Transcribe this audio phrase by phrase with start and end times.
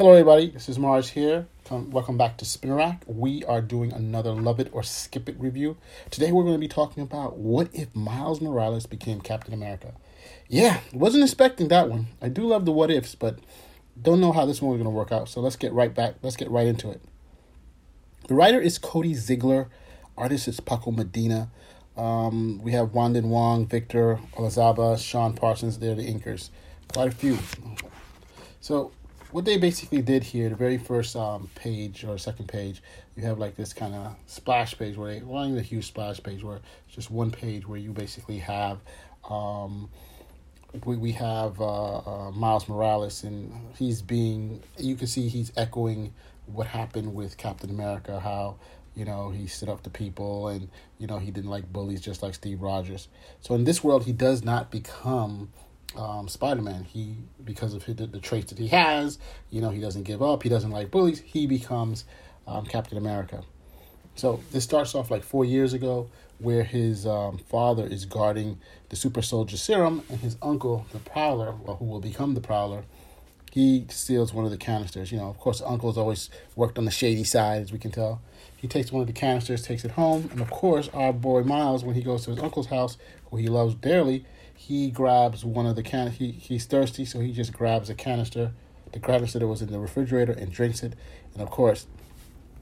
[0.00, 0.48] Hello, everybody.
[0.48, 1.46] This is Mars here.
[1.66, 3.04] Come, welcome back to Spinner Rack.
[3.06, 5.76] We are doing another Love It or Skip It review.
[6.10, 9.92] Today, we're going to be talking about what if Miles Morales became Captain America.
[10.48, 12.06] Yeah, wasn't expecting that one.
[12.22, 13.40] I do love the what ifs, but
[14.00, 15.28] don't know how this one is going to work out.
[15.28, 16.14] So let's get right back.
[16.22, 17.02] Let's get right into it.
[18.26, 19.66] The writer is Cody Ziglar.
[20.16, 21.50] Artist is Paco Medina.
[21.94, 25.78] Um, we have Walden Wong, Victor Olazaba, Sean Parsons.
[25.78, 26.48] They're the inkers.
[26.88, 27.38] Quite a few.
[28.62, 28.92] So
[29.32, 32.82] what they basically did here, the very first um, page or second page,
[33.16, 36.42] you have like this kind of splash page where they, well, a huge splash page
[36.42, 38.78] where it's just one page where you basically have,
[39.28, 39.88] um,
[40.84, 46.12] we, we have uh, uh, Miles Morales and he's being, you can see he's echoing
[46.46, 48.56] what happened with Captain America, how,
[48.96, 50.68] you know, he stood up to people and,
[50.98, 53.08] you know, he didn't like bullies just like Steve Rogers.
[53.40, 55.52] So in this world, he does not become
[55.96, 56.84] um, Spider-Man.
[56.84, 59.18] He because of the, the traits that he has,
[59.50, 60.42] you know, he doesn't give up.
[60.42, 61.20] He doesn't like bullies.
[61.20, 62.04] He becomes
[62.46, 63.42] um, Captain America.
[64.14, 68.96] So this starts off like four years ago, where his um, father is guarding the
[68.96, 72.84] super soldier serum, and his uncle, the Prowler, or who will become the Prowler,
[73.52, 75.12] he steals one of the canisters.
[75.12, 78.20] You know, of course, uncle's always worked on the shady side, as we can tell.
[78.56, 81.82] He takes one of the canisters, takes it home, and of course, our boy Miles,
[81.84, 82.98] when he goes to his uncle's house,
[83.30, 84.26] who he loves dearly,
[84.60, 86.10] he grabs one of the can.
[86.10, 88.52] He he's thirsty, so he just grabs a canister,
[88.92, 90.92] the canister that was in the refrigerator, and drinks it.
[91.32, 91.86] And of course,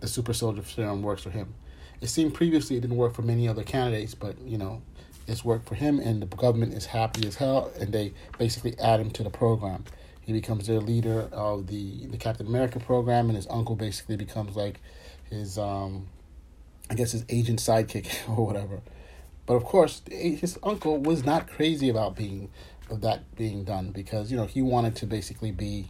[0.00, 1.52] the super soldier serum works for him.
[2.00, 4.80] It seemed previously it didn't work for many other candidates, but you know,
[5.28, 8.98] it's worked for him, and the government is happy as hell, and they basically add
[8.98, 9.84] him to the program.
[10.22, 14.56] He becomes their leader of the the Captain America program, and his uncle basically becomes
[14.56, 14.80] like
[15.28, 16.08] his um,
[16.88, 18.80] I guess his agent sidekick or whatever.
[19.46, 22.50] But of course, his uncle was not crazy about being
[22.90, 25.88] of that being done because you know he wanted to basically be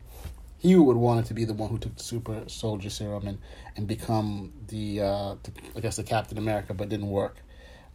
[0.63, 3.39] he would want to be the one who took the super soldier serum and
[3.77, 7.39] and become the, uh, the I guess the Captain America, but didn't work.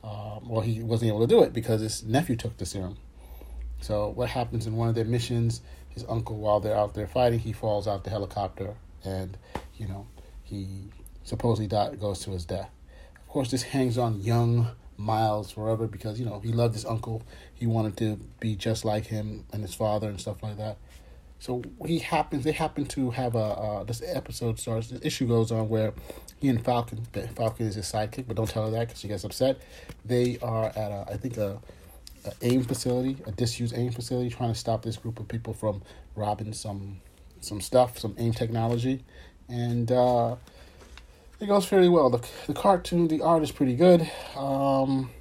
[0.03, 2.97] Um, well, he wasn't able to do it because his nephew took the serum.
[3.79, 5.61] So what happens in one of their missions?
[5.89, 9.37] His uncle, while they're out there fighting, he falls out the helicopter, and
[9.77, 10.05] you know
[10.43, 10.89] he
[11.23, 12.69] supposedly died, goes to his death.
[13.15, 17.23] Of course, this hangs on young Miles forever because you know he loved his uncle.
[17.53, 20.77] He wanted to be just like him and his father and stuff like that.
[21.39, 22.43] So he happens.
[22.43, 24.89] They happen to have a uh, this episode starts.
[24.89, 25.93] This issue goes on where
[26.39, 27.05] he and Falcon.
[27.35, 29.61] Falcon is his sidekick, but don't tell her that because she gets upset.
[30.03, 31.59] They are at a I think a,
[32.25, 35.83] a AIM facility, a disused AIM facility, trying to stop this group of people from
[36.15, 37.01] robbing some
[37.39, 39.03] some stuff, some AIM technology,
[39.47, 39.91] and.
[39.91, 40.37] Uh,
[41.39, 42.09] it goes fairly well.
[42.09, 44.09] The the cartoon, the art is pretty good.
[44.35, 45.11] Um,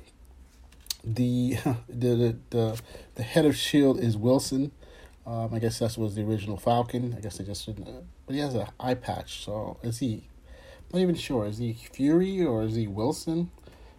[1.05, 1.57] the,
[1.89, 2.81] the the the
[3.15, 4.73] the head of Shield is Wilson.
[5.27, 7.15] Um, I guess that was the original Falcon.
[7.17, 7.89] I guess they just didn't.
[7.89, 9.45] Uh, but he has an eye patch.
[9.45, 10.29] So is he?
[10.93, 11.47] I'm not even sure.
[11.47, 13.51] Is he Fury or is he Wilson?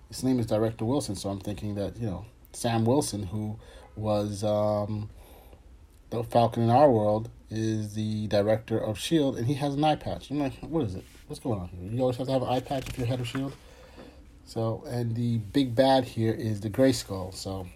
[0.08, 1.16] His name is Director Wilson.
[1.16, 3.60] So I'm thinking that you know Sam Wilson, who
[3.96, 5.10] was um,
[6.10, 9.96] the Falcon in our world, is the director of Shield, and he has an eye
[9.96, 10.32] patch.
[10.32, 11.04] I'm like, what is it?
[11.28, 11.92] What's going on here?
[11.92, 13.54] You always have to have an eye patch if you're head of shield.
[14.46, 17.32] So, and the big bad here is the gray skull.
[17.34, 17.68] So,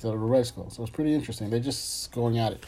[0.00, 0.70] instead of the red skull.
[0.70, 1.50] So it's pretty interesting.
[1.50, 2.64] They're just going at it.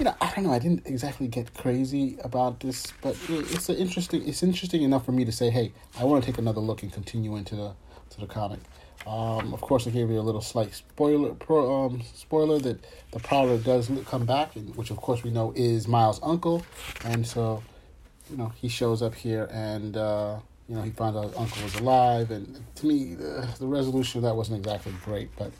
[0.00, 0.52] You know, I don't know.
[0.52, 4.26] I didn't exactly get crazy about this, but it's interesting.
[4.26, 6.92] It's interesting enough for me to say, hey, I want to take another look and
[6.92, 7.72] continue into the
[8.10, 8.58] to the comic.
[9.06, 13.20] Um, of course, I gave you a little slight spoiler pro, um, spoiler that the
[13.20, 16.66] Prowler does come back, which of course we know is Miles' uncle,
[17.04, 17.62] and so
[18.32, 20.38] you know, he shows up here and, uh,
[20.68, 22.30] you know, he finds out his uncle was alive.
[22.30, 25.30] And to me, the, the resolution of that wasn't exactly great.
[25.36, 25.52] But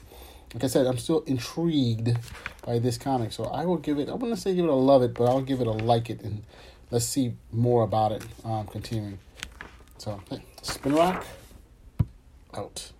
[0.53, 2.17] like I said, I'm still intrigued
[2.65, 3.31] by this comic.
[3.31, 5.41] So I will give it, I wouldn't say give it a love it, but I'll
[5.41, 6.21] give it a like it.
[6.21, 6.43] And
[6.89, 9.19] let's see more about it um, continuing.
[9.99, 10.19] So,
[10.63, 11.25] Spin Rock,
[12.53, 12.92] out.